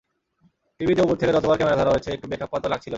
টিভিতে 0.79 1.01
ওপর 1.01 1.15
থেকে 1.15 1.31
যতবার 1.33 1.57
ক্যামেরা 1.57 1.79
ধরা 1.79 1.91
হয়েছে, 1.93 2.09
একটু 2.11 2.27
বেখাপ্পা 2.27 2.57
তো 2.59 2.67
লাগছিলই। 2.69 2.89